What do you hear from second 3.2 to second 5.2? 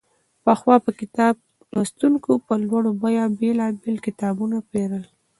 بېلابېل کتابونه پېرل.